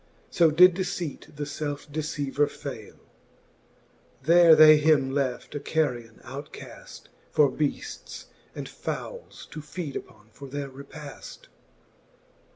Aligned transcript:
So 0.31 0.49
did 0.49 0.73
deceipt 0.73 1.35
the 1.35 1.43
felfe 1.43 1.85
deceiver 1.91 2.47
fayle. 2.47 2.97
There 4.23 4.55
they 4.55 4.77
him 4.77 5.11
left 5.11 5.53
a 5.53 5.59
carrion 5.59 6.21
outcaft; 6.23 7.01
For 7.29 7.51
beafles 7.51 8.25
and 8.55 8.67
foules 8.67 9.47
to 9.51 9.61
feede 9.61 9.95
upon 9.95 10.29
for 10.31 10.47
their 10.47 10.69
repafl. 10.69 11.45